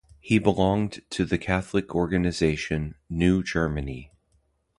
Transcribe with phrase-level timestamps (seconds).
[0.19, 4.11] He belonged to the Catholic organization "New Germany".